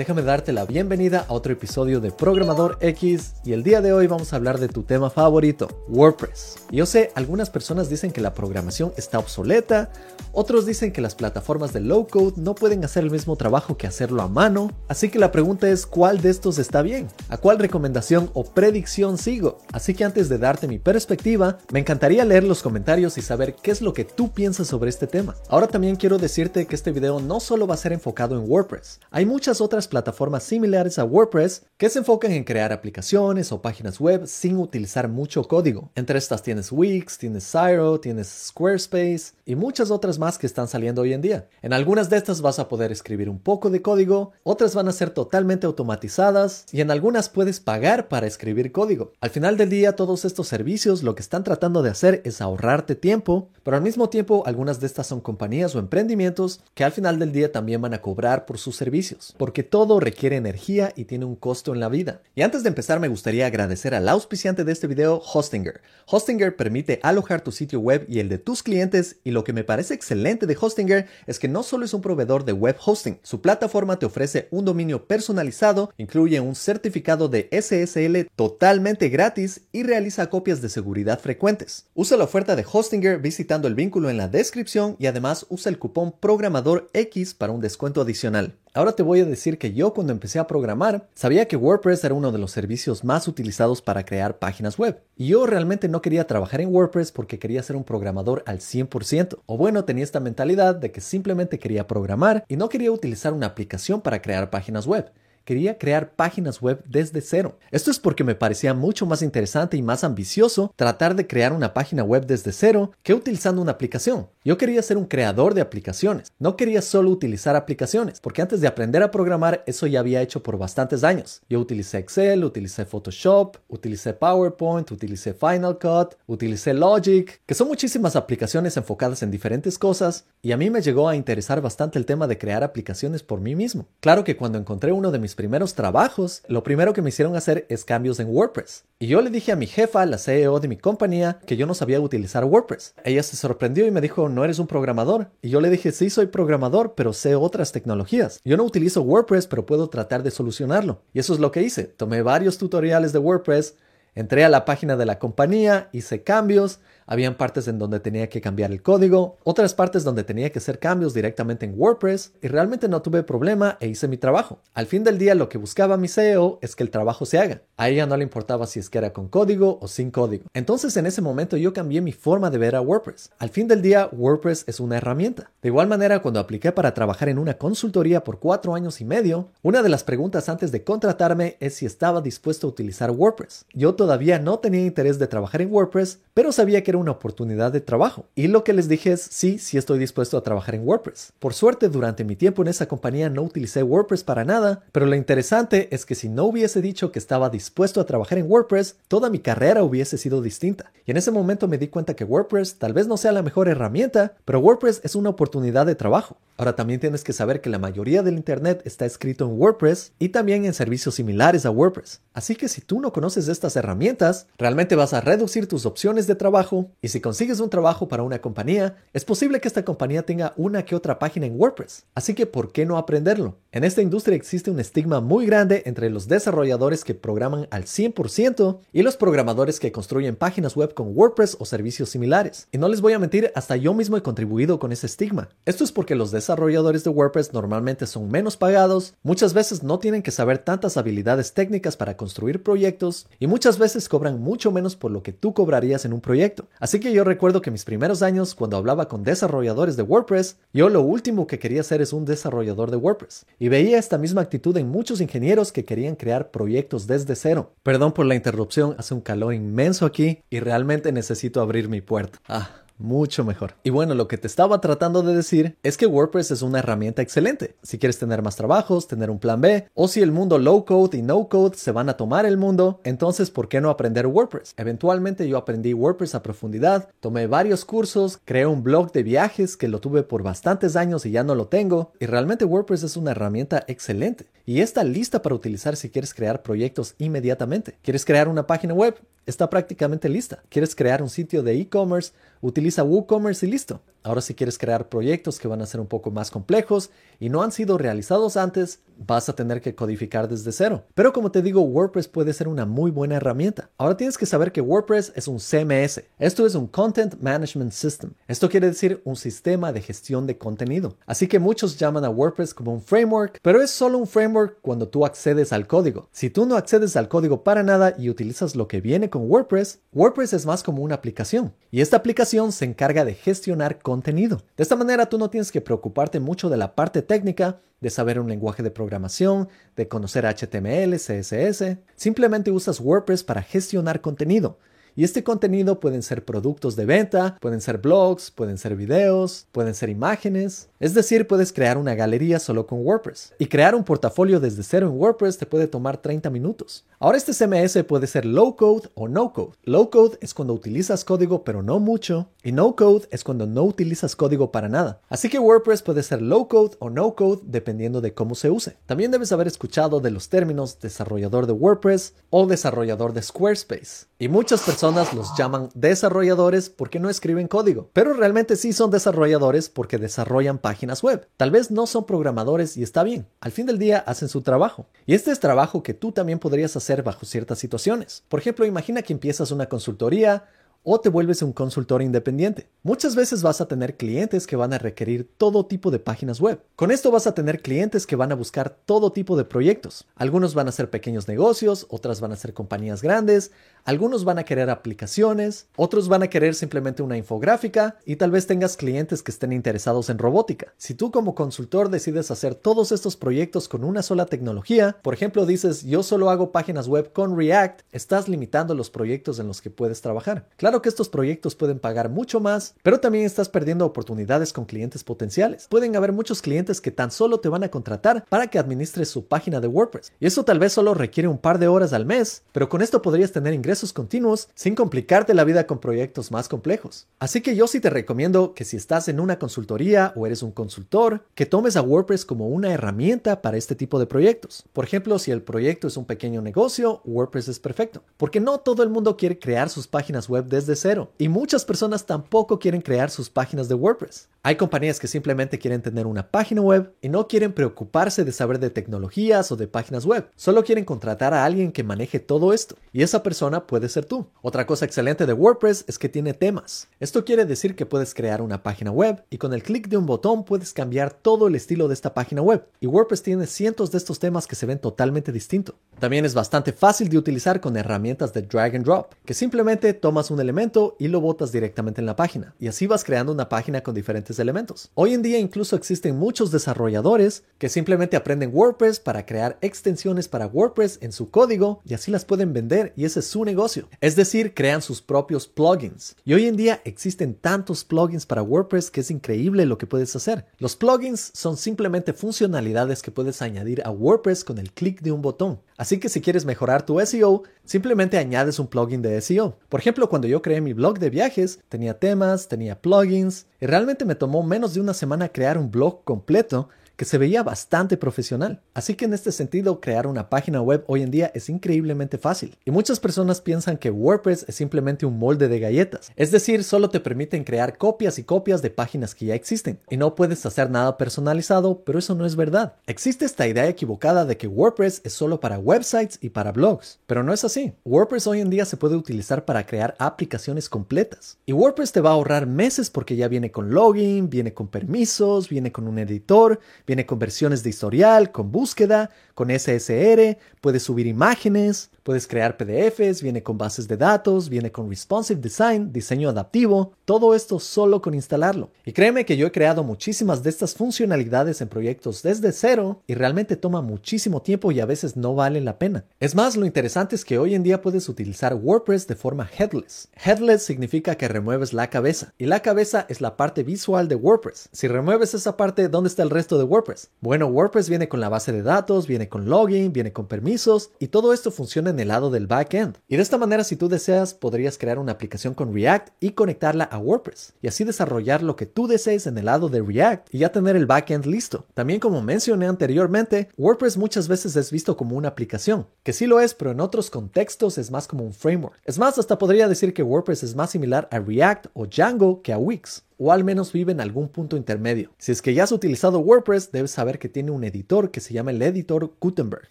Déjame 0.00 0.22
darte 0.22 0.54
la 0.54 0.64
bienvenida 0.64 1.26
a 1.28 1.34
otro 1.34 1.52
episodio 1.52 2.00
de 2.00 2.10
Programador 2.10 2.78
X 2.80 3.34
y 3.44 3.52
el 3.52 3.62
día 3.62 3.82
de 3.82 3.92
hoy 3.92 4.06
vamos 4.06 4.32
a 4.32 4.36
hablar 4.36 4.58
de 4.58 4.68
tu 4.68 4.82
tema 4.82 5.10
favorito, 5.10 5.68
WordPress. 5.88 6.56
Yo 6.70 6.86
sé, 6.86 7.12
algunas 7.14 7.50
personas 7.50 7.90
dicen 7.90 8.10
que 8.10 8.22
la 8.22 8.32
programación 8.32 8.94
está 8.96 9.18
obsoleta, 9.18 9.90
otros 10.32 10.64
dicen 10.64 10.94
que 10.94 11.02
las 11.02 11.14
plataformas 11.14 11.74
de 11.74 11.80
low 11.80 12.06
code 12.06 12.40
no 12.40 12.54
pueden 12.54 12.82
hacer 12.82 13.04
el 13.04 13.10
mismo 13.10 13.36
trabajo 13.36 13.76
que 13.76 13.86
hacerlo 13.86 14.22
a 14.22 14.28
mano, 14.28 14.72
así 14.88 15.10
que 15.10 15.18
la 15.18 15.32
pregunta 15.32 15.68
es 15.68 15.84
cuál 15.84 16.22
de 16.22 16.30
estos 16.30 16.56
está 16.58 16.80
bien, 16.80 17.08
a 17.28 17.36
cuál 17.36 17.58
recomendación 17.58 18.30
o 18.32 18.44
predicción 18.44 19.18
sigo. 19.18 19.58
Así 19.70 19.92
que 19.92 20.04
antes 20.04 20.30
de 20.30 20.38
darte 20.38 20.66
mi 20.66 20.78
perspectiva, 20.78 21.58
me 21.74 21.80
encantaría 21.80 22.24
leer 22.24 22.44
los 22.44 22.62
comentarios 22.62 23.18
y 23.18 23.20
saber 23.20 23.54
qué 23.54 23.70
es 23.70 23.82
lo 23.82 23.92
que 23.92 24.06
tú 24.06 24.32
piensas 24.32 24.66
sobre 24.66 24.88
este 24.88 25.06
tema. 25.06 25.34
Ahora 25.50 25.66
también 25.66 25.96
quiero 25.96 26.16
decirte 26.16 26.66
que 26.66 26.74
este 26.74 26.90
video 26.90 27.20
no 27.20 27.38
solo 27.38 27.66
va 27.66 27.74
a 27.74 27.76
ser 27.76 27.92
enfocado 27.92 28.38
en 28.38 28.50
WordPress, 28.50 28.98
hay 29.10 29.26
muchas 29.26 29.60
otras 29.60 29.89
plataformas 29.90 30.44
similares 30.44 30.98
a 30.98 31.04
WordPress 31.04 31.66
que 31.76 31.90
se 31.90 31.98
enfocan 31.98 32.32
en 32.32 32.44
crear 32.44 32.72
aplicaciones 32.72 33.52
o 33.52 33.60
páginas 33.60 34.00
web 34.00 34.26
sin 34.26 34.56
utilizar 34.56 35.08
mucho 35.08 35.44
código. 35.44 35.90
Entre 35.94 36.18
estas 36.18 36.42
tienes 36.42 36.72
Wix, 36.72 37.18
tienes 37.18 37.44
Zyro, 37.44 38.00
tienes 38.00 38.28
Squarespace 38.28 39.34
y 39.44 39.54
muchas 39.54 39.90
otras 39.90 40.18
más 40.18 40.38
que 40.38 40.46
están 40.46 40.68
saliendo 40.68 41.02
hoy 41.02 41.12
en 41.12 41.20
día. 41.20 41.48
En 41.60 41.74
algunas 41.74 42.08
de 42.08 42.16
estas 42.16 42.40
vas 42.40 42.58
a 42.58 42.68
poder 42.68 42.92
escribir 42.92 43.28
un 43.28 43.38
poco 43.38 43.68
de 43.68 43.82
código, 43.82 44.32
otras 44.44 44.74
van 44.74 44.88
a 44.88 44.92
ser 44.92 45.10
totalmente 45.10 45.66
automatizadas 45.66 46.66
y 46.72 46.80
en 46.80 46.90
algunas 46.90 47.28
puedes 47.28 47.60
pagar 47.60 48.08
para 48.08 48.26
escribir 48.26 48.72
código. 48.72 49.12
Al 49.20 49.30
final 49.30 49.56
del 49.56 49.68
día 49.68 49.96
todos 49.96 50.24
estos 50.24 50.48
servicios 50.48 51.02
lo 51.02 51.14
que 51.14 51.22
están 51.22 51.44
tratando 51.44 51.82
de 51.82 51.90
hacer 51.90 52.22
es 52.24 52.40
ahorrarte 52.40 52.94
tiempo, 52.94 53.48
pero 53.62 53.76
al 53.76 53.82
mismo 53.82 54.08
tiempo 54.08 54.44
algunas 54.46 54.80
de 54.80 54.86
estas 54.86 55.08
son 55.08 55.20
compañías 55.20 55.74
o 55.74 55.78
emprendimientos 55.78 56.60
que 56.74 56.84
al 56.84 56.92
final 56.92 57.18
del 57.18 57.32
día 57.32 57.52
también 57.52 57.82
van 57.82 57.94
a 57.94 58.02
cobrar 58.02 58.46
por 58.46 58.58
sus 58.58 58.76
servicios, 58.76 59.34
porque 59.36 59.62
todo 59.62 59.79
requiere 59.80 60.36
energía 60.36 60.92
y 60.94 61.06
tiene 61.06 61.24
un 61.24 61.36
costo 61.36 61.72
en 61.72 61.80
la 61.80 61.88
vida. 61.88 62.22
Y 62.34 62.42
antes 62.42 62.62
de 62.62 62.68
empezar 62.68 63.00
me 63.00 63.08
gustaría 63.08 63.46
agradecer 63.46 63.94
al 63.94 64.08
auspiciante 64.08 64.62
de 64.62 64.72
este 64.72 64.86
video, 64.86 65.22
Hostinger. 65.24 65.80
Hostinger 66.06 66.54
permite 66.54 67.00
alojar 67.02 67.40
tu 67.40 67.50
sitio 67.50 67.80
web 67.80 68.04
y 68.08 68.18
el 68.18 68.28
de 68.28 68.38
tus 68.38 68.62
clientes 68.62 69.16
y 69.24 69.30
lo 69.30 69.42
que 69.42 69.52
me 69.52 69.64
parece 69.64 69.94
excelente 69.94 70.46
de 70.46 70.56
Hostinger 70.60 71.06
es 71.26 71.38
que 71.38 71.48
no 71.48 71.62
solo 71.62 71.84
es 71.84 71.94
un 71.94 72.02
proveedor 72.02 72.44
de 72.44 72.52
web 72.52 72.76
hosting, 72.84 73.18
su 73.22 73.40
plataforma 73.40 73.98
te 73.98 74.06
ofrece 74.06 74.48
un 74.50 74.64
dominio 74.64 75.06
personalizado, 75.06 75.92
incluye 75.96 76.40
un 76.40 76.54
certificado 76.54 77.28
de 77.28 77.48
SSL 77.50 78.30
totalmente 78.36 79.08
gratis 79.08 79.62
y 79.72 79.82
realiza 79.82 80.28
copias 80.28 80.60
de 80.60 80.68
seguridad 80.68 81.20
frecuentes. 81.20 81.86
Usa 81.94 82.18
la 82.18 82.24
oferta 82.24 82.54
de 82.54 82.66
Hostinger 82.70 83.18
visitando 83.18 83.66
el 83.66 83.74
vínculo 83.74 84.10
en 84.10 84.18
la 84.18 84.28
descripción 84.28 84.96
y 84.98 85.06
además 85.06 85.46
usa 85.48 85.70
el 85.70 85.78
cupón 85.78 86.12
programador 86.20 86.90
X 86.92 87.34
para 87.34 87.52
un 87.52 87.60
descuento 87.60 88.02
adicional. 88.02 88.56
Ahora 88.72 88.92
te 88.92 89.02
voy 89.02 89.18
a 89.18 89.24
decir 89.24 89.58
que 89.58 89.72
yo 89.72 89.92
cuando 89.92 90.12
empecé 90.12 90.38
a 90.38 90.46
programar 90.46 91.08
sabía 91.12 91.48
que 91.48 91.56
WordPress 91.56 92.04
era 92.04 92.14
uno 92.14 92.30
de 92.30 92.38
los 92.38 92.52
servicios 92.52 93.02
más 93.02 93.26
utilizados 93.26 93.82
para 93.82 94.04
crear 94.04 94.38
páginas 94.38 94.78
web. 94.78 95.02
Y 95.16 95.26
yo 95.26 95.44
realmente 95.44 95.88
no 95.88 96.00
quería 96.00 96.28
trabajar 96.28 96.60
en 96.60 96.72
WordPress 96.72 97.10
porque 97.10 97.40
quería 97.40 97.64
ser 97.64 97.74
un 97.74 97.82
programador 97.82 98.44
al 98.46 98.60
100%. 98.60 99.40
O 99.46 99.56
bueno, 99.56 99.84
tenía 99.84 100.04
esta 100.04 100.20
mentalidad 100.20 100.76
de 100.76 100.92
que 100.92 101.00
simplemente 101.00 101.58
quería 101.58 101.88
programar 101.88 102.44
y 102.46 102.56
no 102.56 102.68
quería 102.68 102.92
utilizar 102.92 103.32
una 103.32 103.46
aplicación 103.46 104.02
para 104.02 104.22
crear 104.22 104.50
páginas 104.50 104.86
web 104.86 105.10
quería 105.44 105.78
crear 105.78 106.14
páginas 106.14 106.60
web 106.60 106.82
desde 106.86 107.20
cero. 107.20 107.58
Esto 107.70 107.90
es 107.90 107.98
porque 107.98 108.24
me 108.24 108.34
parecía 108.34 108.74
mucho 108.74 109.06
más 109.06 109.22
interesante 109.22 109.76
y 109.76 109.82
más 109.82 110.04
ambicioso 110.04 110.72
tratar 110.76 111.14
de 111.14 111.26
crear 111.26 111.52
una 111.52 111.74
página 111.74 112.02
web 112.02 112.26
desde 112.26 112.52
cero 112.52 112.92
que 113.02 113.14
utilizando 113.14 113.62
una 113.62 113.72
aplicación. 113.72 114.28
Yo 114.44 114.56
quería 114.56 114.82
ser 114.82 114.96
un 114.96 115.04
creador 115.04 115.54
de 115.54 115.60
aplicaciones, 115.60 116.32
no 116.38 116.56
quería 116.56 116.82
solo 116.82 117.10
utilizar 117.10 117.56
aplicaciones, 117.56 118.20
porque 118.20 118.42
antes 118.42 118.60
de 118.60 118.66
aprender 118.66 119.02
a 119.02 119.10
programar 119.10 119.62
eso 119.66 119.86
ya 119.86 120.00
había 120.00 120.22
hecho 120.22 120.42
por 120.42 120.58
bastantes 120.58 121.04
años. 121.04 121.42
Yo 121.48 121.60
utilicé 121.60 121.98
Excel, 121.98 122.44
utilicé 122.44 122.84
Photoshop, 122.84 123.56
utilicé 123.68 124.14
PowerPoint, 124.14 124.90
utilicé 124.90 125.34
Final 125.34 125.78
Cut, 125.78 126.14
utilicé 126.26 126.74
Logic, 126.74 127.40
que 127.44 127.54
son 127.54 127.68
muchísimas 127.68 128.16
aplicaciones 128.16 128.76
enfocadas 128.76 129.22
en 129.22 129.30
diferentes 129.30 129.78
cosas, 129.78 130.24
y 130.42 130.52
a 130.52 130.56
mí 130.56 130.70
me 130.70 130.80
llegó 130.80 131.08
a 131.08 131.16
interesar 131.16 131.60
bastante 131.60 131.98
el 131.98 132.06
tema 132.06 132.26
de 132.26 132.38
crear 132.38 132.64
aplicaciones 132.64 133.22
por 133.22 133.40
mí 133.40 133.54
mismo. 133.54 133.86
Claro 134.00 134.24
que 134.24 134.36
cuando 134.36 134.58
encontré 134.58 134.92
uno 134.92 135.10
de 135.10 135.18
mis 135.18 135.29
primeros 135.34 135.74
trabajos, 135.74 136.42
lo 136.48 136.62
primero 136.62 136.92
que 136.92 137.02
me 137.02 137.10
hicieron 137.10 137.36
hacer 137.36 137.66
es 137.68 137.84
cambios 137.84 138.20
en 138.20 138.28
WordPress. 138.28 138.84
Y 138.98 139.06
yo 139.06 139.20
le 139.22 139.30
dije 139.30 139.52
a 139.52 139.56
mi 139.56 139.66
jefa, 139.66 140.04
la 140.06 140.18
CEO 140.18 140.60
de 140.60 140.68
mi 140.68 140.76
compañía, 140.76 141.40
que 141.46 141.56
yo 141.56 141.66
no 141.66 141.74
sabía 141.74 142.00
utilizar 142.00 142.44
WordPress. 142.44 142.94
Ella 143.04 143.22
se 143.22 143.36
sorprendió 143.36 143.86
y 143.86 143.90
me 143.90 144.00
dijo, 144.00 144.28
no 144.28 144.44
eres 144.44 144.58
un 144.58 144.66
programador. 144.66 145.30
Y 145.42 145.50
yo 145.50 145.60
le 145.60 145.70
dije, 145.70 145.92
sí, 145.92 146.10
soy 146.10 146.26
programador, 146.26 146.94
pero 146.94 147.12
sé 147.12 147.34
otras 147.34 147.72
tecnologías. 147.72 148.40
Yo 148.44 148.56
no 148.56 148.64
utilizo 148.64 149.02
WordPress, 149.02 149.46
pero 149.46 149.66
puedo 149.66 149.88
tratar 149.88 150.22
de 150.22 150.30
solucionarlo. 150.30 151.02
Y 151.12 151.18
eso 151.18 151.32
es 151.32 151.40
lo 151.40 151.50
que 151.50 151.62
hice. 151.62 151.84
Tomé 151.84 152.22
varios 152.22 152.58
tutoriales 152.58 153.12
de 153.12 153.18
WordPress, 153.18 153.76
entré 154.14 154.44
a 154.44 154.48
la 154.48 154.64
página 154.64 154.96
de 154.96 155.06
la 155.06 155.18
compañía, 155.18 155.88
hice 155.92 156.22
cambios, 156.22 156.80
habían 157.10 157.34
partes 157.34 157.66
en 157.68 157.78
donde 157.78 158.00
tenía 158.00 158.28
que 158.28 158.40
cambiar 158.40 158.70
el 158.70 158.82
código, 158.82 159.36
otras 159.42 159.74
partes 159.74 160.04
donde 160.04 160.22
tenía 160.22 160.50
que 160.50 160.60
hacer 160.60 160.78
cambios 160.78 161.12
directamente 161.12 161.66
en 161.66 161.74
WordPress 161.76 162.32
y 162.40 162.46
realmente 162.46 162.88
no 162.88 163.02
tuve 163.02 163.24
problema 163.24 163.76
e 163.80 163.88
hice 163.88 164.06
mi 164.06 164.16
trabajo. 164.16 164.60
Al 164.74 164.86
fin 164.86 165.02
del 165.02 165.18
día 165.18 165.34
lo 165.34 165.48
que 165.48 165.58
buscaba 165.58 165.96
mi 165.96 166.06
CEO 166.06 166.60
es 166.62 166.76
que 166.76 166.84
el 166.84 166.90
trabajo 166.90 167.26
se 167.26 167.38
haga. 167.38 167.62
A 167.76 167.88
ella 167.88 168.06
no 168.06 168.16
le 168.16 168.22
importaba 168.22 168.68
si 168.68 168.78
es 168.78 168.88
que 168.88 168.98
era 168.98 169.12
con 169.12 169.28
código 169.28 169.78
o 169.82 169.88
sin 169.88 170.12
código. 170.12 170.44
Entonces 170.54 170.96
en 170.96 171.06
ese 171.06 171.20
momento 171.20 171.56
yo 171.56 171.72
cambié 171.72 172.00
mi 172.00 172.12
forma 172.12 172.48
de 172.48 172.58
ver 172.58 172.76
a 172.76 172.80
WordPress. 172.80 173.32
Al 173.38 173.48
fin 173.48 173.66
del 173.66 173.82
día 173.82 174.08
WordPress 174.12 174.64
es 174.68 174.78
una 174.78 174.98
herramienta. 174.98 175.50
De 175.62 175.68
igual 175.68 175.88
manera 175.88 176.22
cuando 176.22 176.38
apliqué 176.38 176.70
para 176.70 176.94
trabajar 176.94 177.28
en 177.28 177.40
una 177.40 177.58
consultoría 177.58 178.22
por 178.22 178.38
cuatro 178.38 178.76
años 178.76 179.00
y 179.00 179.04
medio, 179.04 179.48
una 179.62 179.82
de 179.82 179.88
las 179.88 180.04
preguntas 180.04 180.48
antes 180.48 180.70
de 180.70 180.84
contratarme 180.84 181.56
es 181.58 181.74
si 181.74 181.86
estaba 181.86 182.20
dispuesto 182.20 182.68
a 182.68 182.70
utilizar 182.70 183.10
WordPress. 183.10 183.64
Yo 183.74 183.96
todavía 183.96 184.38
no 184.38 184.60
tenía 184.60 184.86
interés 184.86 185.18
de 185.18 185.26
trabajar 185.26 185.60
en 185.62 185.72
WordPress, 185.72 186.20
pero 186.34 186.52
sabía 186.52 186.84
que 186.84 186.92
era 186.92 186.99
una 187.00 187.12
oportunidad 187.12 187.72
de 187.72 187.80
trabajo. 187.80 188.26
Y 188.34 188.46
lo 188.46 188.64
que 188.64 188.72
les 188.72 188.88
dije 188.88 189.12
es, 189.12 189.20
sí, 189.20 189.58
sí 189.58 189.78
estoy 189.78 189.98
dispuesto 189.98 190.36
a 190.36 190.42
trabajar 190.42 190.74
en 190.74 190.86
WordPress. 190.86 191.32
Por 191.38 191.54
suerte, 191.54 191.88
durante 191.88 192.24
mi 192.24 192.36
tiempo 192.36 192.62
en 192.62 192.68
esa 192.68 192.86
compañía 192.86 193.28
no 193.28 193.42
utilicé 193.42 193.82
WordPress 193.82 194.24
para 194.24 194.44
nada, 194.44 194.84
pero 194.92 195.06
lo 195.06 195.16
interesante 195.16 195.88
es 195.94 196.06
que 196.06 196.14
si 196.14 196.28
no 196.28 196.44
hubiese 196.44 196.80
dicho 196.80 197.10
que 197.10 197.18
estaba 197.18 197.50
dispuesto 197.50 198.00
a 198.00 198.06
trabajar 198.06 198.38
en 198.38 198.50
WordPress, 198.50 198.96
toda 199.08 199.30
mi 199.30 199.40
carrera 199.40 199.82
hubiese 199.82 200.18
sido 200.18 200.42
distinta. 200.42 200.92
Y 201.06 201.10
en 201.10 201.16
ese 201.16 201.30
momento 201.30 201.66
me 201.68 201.78
di 201.78 201.88
cuenta 201.88 202.14
que 202.14 202.24
WordPress 202.24 202.76
tal 202.76 202.92
vez 202.92 203.06
no 203.06 203.16
sea 203.16 203.32
la 203.32 203.42
mejor 203.42 203.68
herramienta, 203.68 204.34
pero 204.44 204.60
WordPress 204.60 205.00
es 205.02 205.14
una 205.14 205.30
oportunidad 205.30 205.86
de 205.86 205.94
trabajo. 205.94 206.36
Ahora 206.60 206.76
también 206.76 207.00
tienes 207.00 207.24
que 207.24 207.32
saber 207.32 207.62
que 207.62 207.70
la 207.70 207.78
mayoría 207.78 208.22
del 208.22 208.34
Internet 208.34 208.82
está 208.84 209.06
escrito 209.06 209.46
en 209.46 209.58
WordPress 209.58 210.12
y 210.18 210.28
también 210.28 210.66
en 210.66 210.74
servicios 210.74 211.14
similares 211.14 211.64
a 211.64 211.70
WordPress. 211.70 212.20
Así 212.34 212.54
que 212.54 212.68
si 212.68 212.82
tú 212.82 213.00
no 213.00 213.14
conoces 213.14 213.48
estas 213.48 213.76
herramientas, 213.76 214.46
realmente 214.58 214.94
vas 214.94 215.14
a 215.14 215.22
reducir 215.22 215.66
tus 215.66 215.86
opciones 215.86 216.26
de 216.26 216.34
trabajo 216.34 216.90
y 217.00 217.08
si 217.08 217.22
consigues 217.22 217.60
un 217.60 217.70
trabajo 217.70 218.08
para 218.08 218.24
una 218.24 218.42
compañía, 218.42 218.98
es 219.14 219.24
posible 219.24 219.58
que 219.62 219.68
esta 219.68 219.86
compañía 219.86 220.26
tenga 220.26 220.52
una 220.58 220.84
que 220.84 220.94
otra 220.94 221.18
página 221.18 221.46
en 221.46 221.58
WordPress. 221.58 222.04
Así 222.14 222.34
que 222.34 222.44
¿por 222.44 222.72
qué 222.72 222.84
no 222.84 222.98
aprenderlo? 222.98 223.56
En 223.72 223.82
esta 223.82 224.02
industria 224.02 224.36
existe 224.36 224.70
un 224.70 224.80
estigma 224.80 225.22
muy 225.22 225.46
grande 225.46 225.84
entre 225.86 226.10
los 226.10 226.28
desarrolladores 226.28 227.04
que 227.04 227.14
programan 227.14 227.68
al 227.70 227.84
100% 227.84 228.80
y 228.92 229.00
los 229.00 229.16
programadores 229.16 229.80
que 229.80 229.92
construyen 229.92 230.36
páginas 230.36 230.76
web 230.76 230.92
con 230.92 231.16
WordPress 231.16 231.56
o 231.58 231.64
servicios 231.64 232.10
similares. 232.10 232.68
Y 232.70 232.76
no 232.76 232.88
les 232.88 233.00
voy 233.00 233.14
a 233.14 233.18
mentir, 233.18 233.50
hasta 233.54 233.76
yo 233.76 233.94
mismo 233.94 234.18
he 234.18 234.22
contribuido 234.22 234.78
con 234.78 234.92
ese 234.92 235.06
estigma. 235.06 235.48
Esto 235.64 235.84
es 235.84 235.90
porque 235.92 236.14
los 236.14 236.30
desarrolladores 236.30 236.49
de 236.56 237.10
WordPress 237.10 237.52
normalmente 237.52 238.06
son 238.06 238.30
menos 238.30 238.56
pagados, 238.56 239.14
muchas 239.22 239.54
veces 239.54 239.82
no 239.82 239.98
tienen 239.98 240.22
que 240.22 240.30
saber 240.30 240.58
tantas 240.58 240.96
habilidades 240.96 241.52
técnicas 241.52 241.96
para 241.96 242.16
construir 242.16 242.62
proyectos 242.62 243.26
y 243.38 243.46
muchas 243.46 243.78
veces 243.78 244.08
cobran 244.08 244.40
mucho 244.40 244.72
menos 244.72 244.96
por 244.96 245.10
lo 245.10 245.22
que 245.22 245.32
tú 245.32 245.54
cobrarías 245.54 246.04
en 246.04 246.12
un 246.12 246.20
proyecto. 246.20 246.68
Así 246.78 247.00
que 247.00 247.12
yo 247.12 247.24
recuerdo 247.24 247.62
que 247.62 247.70
mis 247.70 247.84
primeros 247.84 248.22
años 248.22 248.54
cuando 248.54 248.76
hablaba 248.76 249.08
con 249.08 249.22
desarrolladores 249.22 249.96
de 249.96 250.02
WordPress, 250.02 250.56
yo 250.72 250.88
lo 250.88 251.02
último 251.02 251.46
que 251.46 251.58
quería 251.58 251.82
ser 251.82 252.00
es 252.00 252.12
un 252.12 252.24
desarrollador 252.24 252.90
de 252.90 252.96
WordPress. 252.96 253.46
Y 253.58 253.68
veía 253.68 253.98
esta 253.98 254.18
misma 254.18 254.42
actitud 254.42 254.76
en 254.76 254.88
muchos 254.88 255.20
ingenieros 255.20 255.72
que 255.72 255.84
querían 255.84 256.16
crear 256.16 256.50
proyectos 256.50 257.06
desde 257.06 257.36
cero. 257.36 257.72
Perdón 257.82 258.12
por 258.12 258.26
la 258.26 258.34
interrupción, 258.34 258.94
hace 258.98 259.14
un 259.14 259.20
calor 259.20 259.54
inmenso 259.54 260.06
aquí 260.06 260.42
y 260.50 260.60
realmente 260.60 261.12
necesito 261.12 261.60
abrir 261.60 261.88
mi 261.88 262.00
puerta. 262.00 262.38
Ah, 262.48 262.79
mucho 263.00 263.44
mejor. 263.44 263.74
Y 263.82 263.90
bueno, 263.90 264.14
lo 264.14 264.28
que 264.28 264.38
te 264.38 264.46
estaba 264.46 264.80
tratando 264.80 265.22
de 265.22 265.34
decir 265.34 265.76
es 265.82 265.96
que 265.96 266.06
WordPress 266.06 266.50
es 266.50 266.62
una 266.62 266.78
herramienta 266.78 267.22
excelente. 267.22 267.74
Si 267.82 267.98
quieres 267.98 268.18
tener 268.18 268.42
más 268.42 268.56
trabajos, 268.56 269.08
tener 269.08 269.30
un 269.30 269.38
plan 269.38 269.60
B, 269.60 269.88
o 269.94 270.08
si 270.08 270.20
el 270.20 270.32
mundo 270.32 270.58
low 270.58 270.84
code 270.84 271.18
y 271.18 271.22
no 271.22 271.48
code 271.48 271.76
se 271.76 271.92
van 271.92 272.08
a 272.08 272.16
tomar 272.16 272.46
el 272.46 272.56
mundo, 272.56 273.00
entonces 273.04 273.50
¿por 273.50 273.68
qué 273.68 273.80
no 273.80 273.90
aprender 273.90 274.26
WordPress? 274.26 274.74
Eventualmente 274.76 275.48
yo 275.48 275.56
aprendí 275.56 275.94
WordPress 275.94 276.34
a 276.34 276.42
profundidad, 276.42 277.08
tomé 277.20 277.46
varios 277.46 277.84
cursos, 277.84 278.38
creé 278.44 278.66
un 278.66 278.82
blog 278.82 279.12
de 279.12 279.22
viajes 279.22 279.76
que 279.76 279.88
lo 279.88 280.00
tuve 280.00 280.22
por 280.22 280.42
bastantes 280.42 280.96
años 280.96 281.26
y 281.26 281.30
ya 281.30 281.42
no 281.42 281.54
lo 281.54 281.68
tengo, 281.68 282.12
y 282.20 282.26
realmente 282.26 282.64
WordPress 282.64 283.02
es 283.02 283.16
una 283.16 283.32
herramienta 283.32 283.84
excelente 283.88 284.46
y 284.70 284.82
está 284.82 285.02
lista 285.02 285.42
para 285.42 285.54
utilizar 285.54 285.96
si 285.96 286.10
quieres 286.10 286.34
crear 286.34 286.62
proyectos 286.62 287.14
inmediatamente. 287.18 287.98
¿Quieres 288.02 288.24
crear 288.24 288.48
una 288.48 288.66
página 288.66 288.94
web? 288.94 289.16
Está 289.46 289.70
prácticamente 289.70 290.28
lista. 290.28 290.62
¿Quieres 290.68 290.94
crear 290.94 291.22
un 291.22 291.30
sitio 291.30 291.62
de 291.62 291.78
e-commerce? 291.80 292.32
Utiliza 292.60 293.04
WooCommerce 293.04 293.66
y 293.66 293.70
listo. 293.70 294.00
Ahora 294.22 294.42
si 294.42 294.54
quieres 294.54 294.76
crear 294.76 295.08
proyectos 295.08 295.58
que 295.58 295.68
van 295.68 295.80
a 295.80 295.86
ser 295.86 295.98
un 295.98 296.06
poco 296.06 296.30
más 296.30 296.50
complejos 296.50 297.10
y 297.38 297.48
no 297.48 297.62
han 297.62 297.72
sido 297.72 297.96
realizados 297.96 298.58
antes, 298.58 299.00
vas 299.26 299.48
a 299.48 299.54
tener 299.54 299.80
que 299.80 299.94
codificar 299.94 300.46
desde 300.46 300.72
cero. 300.72 301.04
Pero 301.14 301.32
como 301.32 301.50
te 301.50 301.62
digo, 301.62 301.80
WordPress 301.80 302.28
puede 302.28 302.52
ser 302.52 302.68
una 302.68 302.84
muy 302.84 303.10
buena 303.10 303.36
herramienta. 303.36 303.90
Ahora 303.96 304.18
tienes 304.18 304.36
que 304.36 304.44
saber 304.44 304.72
que 304.72 304.82
WordPress 304.82 305.32
es 305.36 305.48
un 305.48 305.58
CMS. 305.58 306.22
Esto 306.38 306.66
es 306.66 306.74
un 306.74 306.86
Content 306.86 307.40
Management 307.40 307.92
System. 307.92 308.32
Esto 308.46 308.68
quiere 308.68 308.88
decir 308.88 309.22
un 309.24 309.36
sistema 309.36 309.90
de 309.90 310.02
gestión 310.02 310.46
de 310.46 310.58
contenido. 310.58 311.16
Así 311.24 311.48
que 311.48 311.58
muchos 311.58 311.98
llaman 311.98 312.24
a 312.26 312.30
WordPress 312.30 312.74
como 312.74 312.92
un 312.92 313.00
framework, 313.00 313.58
pero 313.62 313.80
es 313.80 313.90
solo 313.90 314.18
un 314.18 314.26
framework 314.26 314.78
cuando 314.82 315.08
tú 315.08 315.24
accedes 315.24 315.72
al 315.72 315.86
código. 315.86 316.28
Si 316.30 316.50
tú 316.50 316.66
no 316.66 316.76
accedes 316.76 317.16
al 317.16 317.28
código 317.28 317.64
para 317.64 317.82
nada 317.82 318.14
y 318.18 318.28
utilizas 318.28 318.76
lo 318.76 318.86
que 318.86 319.00
viene 319.00 319.29
con 319.30 319.50
WordPress, 319.50 320.00
WordPress 320.12 320.52
es 320.52 320.66
más 320.66 320.82
como 320.82 321.02
una 321.02 321.14
aplicación. 321.14 321.72
Y 321.90 322.02
esta 322.02 322.18
aplicación 322.18 322.72
se 322.72 322.84
encarga 322.84 323.24
de 323.24 323.34
gestionar 323.34 324.00
contenido. 324.02 324.58
De 324.76 324.82
esta 324.82 324.96
manera 324.96 325.26
tú 325.26 325.38
no 325.38 325.48
tienes 325.48 325.72
que 325.72 325.80
preocuparte 325.80 326.40
mucho 326.40 326.68
de 326.68 326.76
la 326.76 326.94
parte 326.94 327.22
técnica, 327.22 327.80
de 328.00 328.10
saber 328.10 328.38
un 328.38 328.48
lenguaje 328.48 328.82
de 328.82 328.90
programación, 328.90 329.68
de 329.96 330.08
conocer 330.08 330.44
HTML, 330.44 331.14
CSS. 331.14 331.98
Simplemente 332.16 332.70
usas 332.70 333.00
WordPress 333.00 333.44
para 333.44 333.62
gestionar 333.62 334.20
contenido. 334.20 334.78
Y 335.16 335.24
este 335.24 335.42
contenido 335.42 336.00
pueden 336.00 336.22
ser 336.22 336.44
productos 336.44 336.96
de 336.96 337.06
venta, 337.06 337.56
pueden 337.60 337.80
ser 337.80 337.98
blogs, 337.98 338.50
pueden 338.50 338.76
ser 338.76 338.96
videos, 338.96 339.66
pueden 339.72 339.94
ser 339.94 340.08
imágenes. 340.08 340.89
Es 341.00 341.14
decir, 341.14 341.46
puedes 341.46 341.72
crear 341.72 341.96
una 341.96 342.14
galería 342.14 342.58
solo 342.58 342.86
con 342.86 343.00
WordPress. 343.00 343.54
Y 343.58 343.68
crear 343.68 343.94
un 343.94 344.04
portafolio 344.04 344.60
desde 344.60 344.82
cero 344.82 345.06
en 345.06 345.18
WordPress 345.18 345.56
te 345.56 345.64
puede 345.64 345.86
tomar 345.86 346.18
30 346.18 346.50
minutos. 346.50 347.06
Ahora 347.18 347.38
este 347.38 347.54
CMS 347.54 348.04
puede 348.04 348.26
ser 348.26 348.44
low 348.44 348.76
code 348.76 349.08
o 349.14 349.26
no 349.26 349.54
code. 349.54 349.78
Low 349.84 350.10
code 350.10 350.36
es 350.42 350.52
cuando 350.52 350.74
utilizas 350.74 351.24
código 351.24 351.64
pero 351.64 351.82
no 351.82 352.00
mucho. 352.00 352.50
Y 352.62 352.72
no 352.72 352.96
code 352.96 353.26
es 353.30 353.44
cuando 353.44 353.66
no 353.66 353.82
utilizas 353.82 354.36
código 354.36 354.72
para 354.72 354.90
nada. 354.90 355.22
Así 355.30 355.48
que 355.48 355.58
WordPress 355.58 356.02
puede 356.02 356.22
ser 356.22 356.42
low 356.42 356.68
code 356.68 356.96
o 356.98 357.08
no 357.08 357.34
code 357.34 357.62
dependiendo 357.64 358.20
de 358.20 358.34
cómo 358.34 358.54
se 358.54 358.68
use. 358.68 358.98
También 359.06 359.30
debes 359.30 359.52
haber 359.52 359.68
escuchado 359.68 360.20
de 360.20 360.30
los 360.30 360.50
términos 360.50 361.00
desarrollador 361.00 361.66
de 361.66 361.72
WordPress 361.72 362.34
o 362.50 362.66
desarrollador 362.66 363.32
de 363.32 363.40
Squarespace. 363.40 364.26
Y 364.38 364.48
muchas 364.48 364.82
personas 364.82 365.32
los 365.32 365.56
llaman 365.56 365.88
desarrolladores 365.94 366.90
porque 366.90 367.20
no 367.20 367.30
escriben 367.30 367.68
código, 367.68 368.10
pero 368.12 368.34
realmente 368.34 368.76
sí 368.76 368.92
son 368.92 369.10
desarrolladores 369.10 369.88
porque 369.88 370.18
desarrollan 370.18 370.78
páginas 370.90 371.22
web. 371.22 371.46
Tal 371.56 371.70
vez 371.70 371.92
no 371.92 372.04
son 372.08 372.26
programadores 372.26 372.96
y 372.96 373.04
está 373.04 373.22
bien. 373.22 373.46
Al 373.60 373.70
fin 373.70 373.86
del 373.86 373.96
día 373.96 374.18
hacen 374.18 374.48
su 374.48 374.60
trabajo. 374.62 375.06
Y 375.24 375.34
este 375.34 375.52
es 375.52 375.60
trabajo 375.60 376.02
que 376.02 376.14
tú 376.14 376.32
también 376.32 376.58
podrías 376.58 376.96
hacer 376.96 377.22
bajo 377.22 377.46
ciertas 377.46 377.78
situaciones. 377.78 378.42
Por 378.48 378.58
ejemplo, 378.58 378.84
imagina 378.84 379.22
que 379.22 379.32
empiezas 379.32 379.70
una 379.70 379.86
consultoría 379.86 380.64
o 381.04 381.20
te 381.20 381.28
vuelves 381.28 381.62
un 381.62 381.72
consultor 381.72 382.22
independiente. 382.22 382.88
Muchas 383.02 383.34
veces 383.34 383.62
vas 383.62 383.80
a 383.80 383.88
tener 383.88 384.18
clientes 384.18 384.66
que 384.66 384.76
van 384.76 384.92
a 384.92 384.98
requerir 384.98 385.48
todo 385.56 385.86
tipo 385.86 386.10
de 386.10 386.18
páginas 386.18 386.60
web. 386.60 386.82
Con 386.96 387.10
esto 387.10 387.30
vas 387.30 387.46
a 387.46 387.54
tener 387.54 387.80
clientes 387.80 388.26
que 388.26 388.36
van 388.36 388.52
a 388.52 388.54
buscar 388.54 388.90
todo 388.90 389.32
tipo 389.32 389.56
de 389.56 389.64
proyectos. 389.64 390.26
Algunos 390.34 390.74
van 390.74 390.86
a 390.86 390.92
ser 390.92 391.08
pequeños 391.08 391.48
negocios, 391.48 392.04
otras 392.10 392.42
van 392.42 392.52
a 392.52 392.56
ser 392.56 392.74
compañías 392.74 393.22
grandes, 393.22 393.70
algunos 394.04 394.44
van 394.44 394.58
a 394.58 394.64
querer 394.64 394.90
aplicaciones, 394.90 395.86
otros 395.96 396.28
van 396.28 396.42
a 396.42 396.48
querer 396.48 396.74
simplemente 396.74 397.22
una 397.22 397.38
infográfica 397.38 398.18
y 398.26 398.36
tal 398.36 398.50
vez 398.50 398.66
tengas 398.66 398.98
clientes 398.98 399.42
que 399.42 399.50
estén 399.50 399.72
interesados 399.72 400.28
en 400.28 400.36
robótica. 400.36 400.92
Si 400.98 401.14
tú 401.14 401.30
como 401.30 401.54
consultor 401.54 402.10
decides 402.10 402.50
hacer 402.50 402.74
todos 402.74 403.12
estos 403.12 403.34
proyectos 403.34 403.88
con 403.88 404.04
una 404.04 404.22
sola 404.22 404.44
tecnología, 404.44 405.16
por 405.22 405.32
ejemplo 405.32 405.64
dices 405.64 406.02
yo 406.04 406.22
solo 406.22 406.50
hago 406.50 406.70
páginas 406.70 407.08
web 407.08 407.32
con 407.32 407.56
React, 407.56 408.02
estás 408.12 408.46
limitando 408.46 408.94
los 408.94 409.08
proyectos 409.08 409.58
en 409.58 409.68
los 409.68 409.80
que 409.80 409.88
puedes 409.88 410.20
trabajar. 410.20 410.68
Claro 410.76 411.00
que 411.00 411.08
estos 411.08 411.30
proyectos 411.30 411.74
pueden 411.74 411.98
pagar 411.98 412.28
mucho 412.28 412.60
pero 413.02 413.20
también 413.20 413.44
estás 413.44 413.68
perdiendo 413.68 414.06
oportunidades 414.06 414.72
con 414.72 414.84
clientes 414.84 415.24
potenciales. 415.24 415.86
Pueden 415.88 416.16
haber 416.16 416.32
muchos 416.32 416.62
clientes 416.62 417.00
que 417.00 417.10
tan 417.10 417.30
solo 417.30 417.60
te 417.60 417.68
van 417.68 417.84
a 417.84 417.90
contratar 417.90 418.44
para 418.48 418.68
que 418.68 418.78
administres 418.78 419.28
su 419.28 419.46
página 419.46 419.80
de 419.80 419.88
WordPress. 419.88 420.32
Y 420.40 420.46
eso 420.46 420.64
tal 420.64 420.78
vez 420.78 420.92
solo 420.92 421.14
requiere 421.14 421.48
un 421.48 421.58
par 421.58 421.78
de 421.78 421.88
horas 421.88 422.12
al 422.12 422.26
mes, 422.26 422.62
pero 422.72 422.88
con 422.88 423.02
esto 423.02 423.22
podrías 423.22 423.52
tener 423.52 423.74
ingresos 423.74 424.12
continuos 424.12 424.68
sin 424.74 424.94
complicarte 424.94 425.54
la 425.54 425.64
vida 425.64 425.86
con 425.86 425.98
proyectos 425.98 426.50
más 426.50 426.68
complejos. 426.68 427.26
Así 427.38 427.60
que 427.60 427.76
yo 427.76 427.86
sí 427.86 428.00
te 428.00 428.10
recomiendo 428.10 428.74
que 428.74 428.84
si 428.84 428.96
estás 428.96 429.28
en 429.28 429.40
una 429.40 429.58
consultoría 429.58 430.32
o 430.36 430.46
eres 430.46 430.62
un 430.62 430.72
consultor, 430.72 431.44
que 431.54 431.66
tomes 431.66 431.96
a 431.96 432.02
WordPress 432.02 432.44
como 432.44 432.68
una 432.68 432.92
herramienta 432.92 433.62
para 433.62 433.76
este 433.76 433.94
tipo 433.94 434.18
de 434.18 434.26
proyectos. 434.26 434.84
Por 434.92 435.04
ejemplo, 435.04 435.38
si 435.38 435.50
el 435.50 435.62
proyecto 435.62 436.08
es 436.08 436.16
un 436.16 436.24
pequeño 436.24 436.62
negocio, 436.62 437.22
WordPress 437.24 437.68
es 437.68 437.78
perfecto, 437.78 438.22
porque 438.36 438.60
no 438.60 438.78
todo 438.78 439.02
el 439.02 439.10
mundo 439.10 439.36
quiere 439.36 439.58
crear 439.58 439.88
sus 439.88 440.06
páginas 440.06 440.48
web 440.48 440.66
desde 440.66 440.96
cero 440.96 441.32
y 441.38 441.48
muchas 441.48 441.84
personas 441.84 442.26
tampoco 442.26 442.78
quieren 442.80 443.00
crear 443.00 443.30
sus 443.30 443.48
páginas 443.48 443.88
de 443.88 443.94
WordPress. 443.94 444.48
Hay 444.62 444.76
compañías 444.76 445.18
que 445.18 445.26
simplemente 445.26 445.78
quieren 445.78 446.02
tener 446.02 446.26
una 446.26 446.50
página 446.50 446.82
web 446.82 447.14
y 447.22 447.30
no 447.30 447.48
quieren 447.48 447.72
preocuparse 447.72 448.44
de 448.44 448.52
saber 448.52 448.78
de 448.78 448.90
tecnologías 448.90 449.72
o 449.72 449.76
de 449.76 449.86
páginas 449.86 450.26
web. 450.26 450.50
Solo 450.54 450.84
quieren 450.84 451.06
contratar 451.06 451.54
a 451.54 451.64
alguien 451.64 451.92
que 451.92 452.04
maneje 452.04 452.40
todo 452.40 452.74
esto. 452.74 452.96
Y 453.10 453.22
esa 453.22 453.42
persona 453.42 453.86
puede 453.86 454.10
ser 454.10 454.26
tú. 454.26 454.48
Otra 454.60 454.86
cosa 454.86 455.06
excelente 455.06 455.46
de 455.46 455.54
WordPress 455.54 456.04
es 456.08 456.18
que 456.18 456.28
tiene 456.28 456.52
temas. 456.52 457.08
Esto 457.20 457.46
quiere 457.46 457.64
decir 457.64 457.96
que 457.96 458.04
puedes 458.04 458.34
crear 458.34 458.60
una 458.60 458.82
página 458.82 459.10
web 459.10 459.42
y 459.48 459.56
con 459.56 459.72
el 459.72 459.82
clic 459.82 460.08
de 460.08 460.18
un 460.18 460.26
botón 460.26 460.64
puedes 460.64 460.92
cambiar 460.92 461.32
todo 461.32 461.66
el 461.66 461.74
estilo 461.74 462.06
de 462.06 462.14
esta 462.14 462.34
página 462.34 462.60
web. 462.60 462.86
Y 463.00 463.06
WordPress 463.06 463.42
tiene 463.42 463.66
cientos 463.66 464.10
de 464.10 464.18
estos 464.18 464.40
temas 464.40 464.66
que 464.66 464.76
se 464.76 464.84
ven 464.84 464.98
totalmente 464.98 465.52
distintos. 465.52 465.94
También 466.18 466.44
es 466.44 466.52
bastante 466.52 466.92
fácil 466.92 467.30
de 467.30 467.38
utilizar 467.38 467.80
con 467.80 467.96
herramientas 467.96 468.52
de 468.52 468.60
drag 468.60 468.94
and 468.94 469.06
drop, 469.06 469.32
que 469.46 469.54
simplemente 469.54 470.12
tomas 470.12 470.50
un 470.50 470.60
elemento 470.60 471.16
y 471.18 471.28
lo 471.28 471.40
botas 471.40 471.72
directamente 471.72 472.20
en 472.20 472.26
la 472.26 472.36
página. 472.36 472.69
Y 472.78 472.88
así 472.88 473.06
vas 473.06 473.24
creando 473.24 473.52
una 473.52 473.68
página 473.68 474.02
con 474.02 474.14
diferentes 474.14 474.58
elementos. 474.58 475.10
Hoy 475.14 475.34
en 475.34 475.42
día 475.42 475.58
incluso 475.58 475.96
existen 475.96 476.38
muchos 476.38 476.70
desarrolladores 476.70 477.64
que 477.78 477.88
simplemente 477.88 478.36
aprenden 478.36 478.70
WordPress 478.72 479.20
para 479.20 479.46
crear 479.46 479.78
extensiones 479.80 480.48
para 480.48 480.66
WordPress 480.66 481.18
en 481.22 481.32
su 481.32 481.50
código 481.50 482.00
y 482.04 482.14
así 482.14 482.30
las 482.30 482.44
pueden 482.44 482.72
vender 482.72 483.12
y 483.16 483.24
ese 483.24 483.40
es 483.40 483.46
su 483.46 483.64
negocio. 483.64 484.08
Es 484.20 484.36
decir, 484.36 484.74
crean 484.74 485.02
sus 485.02 485.22
propios 485.22 485.66
plugins. 485.66 486.36
Y 486.44 486.54
hoy 486.54 486.66
en 486.66 486.76
día 486.76 487.00
existen 487.04 487.54
tantos 487.54 488.04
plugins 488.04 488.46
para 488.46 488.62
WordPress 488.62 489.10
que 489.10 489.20
es 489.20 489.30
increíble 489.30 489.86
lo 489.86 489.98
que 489.98 490.06
puedes 490.06 490.34
hacer. 490.36 490.66
Los 490.78 490.96
plugins 490.96 491.50
son 491.54 491.76
simplemente 491.76 492.32
funcionalidades 492.32 493.22
que 493.22 493.30
puedes 493.30 493.62
añadir 493.62 494.02
a 494.04 494.10
WordPress 494.10 494.64
con 494.64 494.78
el 494.78 494.92
clic 494.92 495.20
de 495.22 495.32
un 495.32 495.42
botón. 495.42 495.80
Así 496.00 496.18
que 496.18 496.30
si 496.30 496.40
quieres 496.40 496.64
mejorar 496.64 497.04
tu 497.04 497.20
SEO, 497.20 497.62
simplemente 497.84 498.38
añades 498.38 498.78
un 498.78 498.86
plugin 498.86 499.20
de 499.20 499.38
SEO. 499.42 499.76
Por 499.90 500.00
ejemplo, 500.00 500.30
cuando 500.30 500.48
yo 500.48 500.62
creé 500.62 500.80
mi 500.80 500.94
blog 500.94 501.18
de 501.18 501.28
viajes, 501.28 501.78
tenía 501.90 502.18
temas, 502.18 502.68
tenía 502.68 503.02
plugins, 503.02 503.66
y 503.82 503.84
realmente 503.84 504.24
me 504.24 504.34
tomó 504.34 504.62
menos 504.62 504.94
de 504.94 505.02
una 505.02 505.12
semana 505.12 505.50
crear 505.50 505.76
un 505.76 505.90
blog 505.90 506.24
completo 506.24 506.88
que 507.20 507.26
se 507.26 507.36
veía 507.36 507.62
bastante 507.62 508.16
profesional. 508.16 508.80
Así 508.94 509.14
que 509.14 509.26
en 509.26 509.34
este 509.34 509.52
sentido, 509.52 510.00
crear 510.00 510.26
una 510.26 510.48
página 510.48 510.80
web 510.80 511.04
hoy 511.06 511.20
en 511.20 511.30
día 511.30 511.52
es 511.54 511.68
increíblemente 511.68 512.38
fácil. 512.38 512.78
Y 512.86 512.92
muchas 512.92 513.20
personas 513.20 513.60
piensan 513.60 513.98
que 513.98 514.10
WordPress 514.10 514.64
es 514.66 514.76
simplemente 514.76 515.26
un 515.26 515.38
molde 515.38 515.68
de 515.68 515.80
galletas. 515.80 516.32
Es 516.34 516.50
decir, 516.50 516.82
solo 516.82 517.10
te 517.10 517.20
permiten 517.20 517.64
crear 517.64 517.98
copias 517.98 518.38
y 518.38 518.44
copias 518.44 518.80
de 518.80 518.88
páginas 518.88 519.34
que 519.34 519.44
ya 519.44 519.54
existen. 519.54 519.98
Y 520.08 520.16
no 520.16 520.34
puedes 520.34 520.64
hacer 520.64 520.88
nada 520.88 521.18
personalizado, 521.18 522.04
pero 522.06 522.18
eso 522.18 522.34
no 522.34 522.46
es 522.46 522.56
verdad. 522.56 522.94
Existe 523.06 523.44
esta 523.44 523.68
idea 523.68 523.86
equivocada 523.86 524.46
de 524.46 524.56
que 524.56 524.66
WordPress 524.66 525.20
es 525.22 525.34
solo 525.34 525.60
para 525.60 525.78
websites 525.78 526.38
y 526.40 526.48
para 526.48 526.72
blogs. 526.72 527.18
Pero 527.26 527.42
no 527.42 527.52
es 527.52 527.64
así. 527.64 527.92
WordPress 528.06 528.46
hoy 528.46 528.60
en 528.62 528.70
día 528.70 528.86
se 528.86 528.96
puede 528.96 529.16
utilizar 529.16 529.66
para 529.66 529.84
crear 529.84 530.16
aplicaciones 530.18 530.88
completas. 530.88 531.58
Y 531.66 531.74
WordPress 531.74 532.12
te 532.12 532.22
va 532.22 532.30
a 532.30 532.32
ahorrar 532.32 532.66
meses 532.66 533.10
porque 533.10 533.36
ya 533.36 533.46
viene 533.46 533.70
con 533.70 533.90
login, 533.90 534.48
viene 534.48 534.72
con 534.72 534.88
permisos, 534.88 535.68
viene 535.68 535.92
con 535.92 536.08
un 536.08 536.18
editor, 536.18 536.80
Viene 537.10 537.26
con 537.26 537.40
versiones 537.40 537.82
de 537.82 537.90
historial, 537.90 538.52
con 538.52 538.70
búsqueda, 538.70 539.30
con 539.56 539.68
SSR, 539.68 540.58
puedes 540.80 541.02
subir 541.02 541.26
imágenes, 541.26 542.08
puedes 542.22 542.46
crear 542.46 542.76
PDFs, 542.76 543.42
viene 543.42 543.64
con 543.64 543.76
bases 543.76 544.06
de 544.06 544.16
datos, 544.16 544.68
viene 544.68 544.92
con 544.92 545.08
responsive 545.08 545.60
design, 545.60 546.12
diseño 546.12 546.48
adaptivo, 546.48 547.14
todo 547.24 547.56
esto 547.56 547.80
solo 547.80 548.22
con 548.22 548.34
instalarlo. 548.34 548.92
Y 549.04 549.10
créeme 549.10 549.44
que 549.44 549.56
yo 549.56 549.66
he 549.66 549.72
creado 549.72 550.04
muchísimas 550.04 550.62
de 550.62 550.70
estas 550.70 550.94
funcionalidades 550.94 551.80
en 551.80 551.88
proyectos 551.88 552.44
desde 552.44 552.70
cero 552.70 553.22
y 553.26 553.34
realmente 553.34 553.74
toma 553.74 554.02
muchísimo 554.02 554.62
tiempo 554.62 554.92
y 554.92 555.00
a 555.00 555.06
veces 555.06 555.36
no 555.36 555.56
vale 555.56 555.80
la 555.80 555.98
pena. 555.98 556.26
Es 556.38 556.54
más, 556.54 556.76
lo 556.76 556.86
interesante 556.86 557.34
es 557.34 557.44
que 557.44 557.58
hoy 557.58 557.74
en 557.74 557.82
día 557.82 558.02
puedes 558.02 558.28
utilizar 558.28 558.74
WordPress 558.74 559.26
de 559.26 559.34
forma 559.34 559.68
headless. 559.76 560.28
Headless 560.44 560.84
significa 560.84 561.34
que 561.34 561.48
remueves 561.48 561.92
la 561.92 562.08
cabeza 562.08 562.54
y 562.56 562.66
la 562.66 562.82
cabeza 562.82 563.26
es 563.28 563.40
la 563.40 563.56
parte 563.56 563.82
visual 563.82 564.28
de 564.28 564.36
WordPress. 564.36 564.88
Si 564.92 565.08
remueves 565.08 565.54
esa 565.54 565.76
parte, 565.76 566.08
¿dónde 566.08 566.28
está 566.28 566.44
el 566.44 566.50
resto 566.50 566.78
de 566.78 566.84
WordPress? 566.84 566.99
Bueno, 567.40 567.66
WordPress 567.66 568.08
viene 568.08 568.28
con 568.28 568.40
la 568.40 568.48
base 568.48 568.72
de 568.72 568.82
datos, 568.82 569.26
viene 569.26 569.48
con 569.48 569.68
login, 569.68 570.12
viene 570.12 570.32
con 570.32 570.46
permisos 570.46 571.10
y 571.18 571.28
todo 571.28 571.52
esto 571.52 571.70
funciona 571.70 572.10
en 572.10 572.20
el 572.20 572.28
lado 572.28 572.50
del 572.50 572.66
backend. 572.66 573.18
Y 573.28 573.36
de 573.36 573.42
esta 573.42 573.58
manera, 573.58 573.84
si 573.84 573.96
tú 573.96 574.08
deseas, 574.08 574.54
podrías 574.54 574.98
crear 574.98 575.18
una 575.18 575.32
aplicación 575.32 575.74
con 575.74 575.94
React 575.94 576.28
y 576.40 576.50
conectarla 576.50 577.04
a 577.04 577.18
WordPress. 577.18 577.74
Y 577.82 577.88
así 577.88 578.04
desarrollar 578.04 578.62
lo 578.62 578.76
que 578.76 578.86
tú 578.86 579.06
desees 579.06 579.46
en 579.46 579.56
el 579.58 579.66
lado 579.66 579.88
de 579.88 580.02
React 580.02 580.54
y 580.54 580.58
ya 580.58 580.72
tener 580.72 580.96
el 580.96 581.06
backend 581.06 581.46
listo. 581.46 581.86
También 581.94 582.20
como 582.20 582.42
mencioné 582.42 582.86
anteriormente, 582.86 583.68
WordPress 583.76 584.16
muchas 584.16 584.48
veces 584.48 584.76
es 584.76 584.90
visto 584.90 585.16
como 585.16 585.36
una 585.36 585.48
aplicación, 585.48 586.06
que 586.22 586.32
sí 586.32 586.46
lo 586.46 586.60
es, 586.60 586.74
pero 586.74 586.90
en 586.90 587.00
otros 587.00 587.30
contextos 587.30 587.98
es 587.98 588.10
más 588.10 588.26
como 588.26 588.44
un 588.44 588.52
framework. 588.52 588.98
Es 589.04 589.18
más, 589.18 589.38
hasta 589.38 589.58
podría 589.58 589.88
decir 589.88 590.12
que 590.12 590.22
WordPress 590.22 590.62
es 590.62 590.74
más 590.74 590.90
similar 590.90 591.28
a 591.30 591.38
React 591.38 591.86
o 591.94 592.06
Django 592.06 592.62
que 592.62 592.72
a 592.72 592.78
Wix 592.78 593.24
o 593.42 593.52
al 593.52 593.64
menos 593.64 593.92
vive 593.92 594.12
en 594.12 594.20
algún 594.20 594.48
punto 594.48 594.76
intermedio. 594.76 595.32
Si 595.38 595.50
es 595.50 595.62
que 595.62 595.72
ya 595.72 595.84
has 595.84 595.92
utilizado 595.92 596.40
WordPress, 596.40 596.92
debes 596.92 597.10
saber 597.10 597.38
que 597.38 597.48
tiene 597.48 597.70
un 597.70 597.84
editor 597.84 598.30
que 598.30 598.40
se 598.40 598.52
llama 598.52 598.70
el 598.70 598.82
editor 598.82 599.32
Gutenberg, 599.40 599.88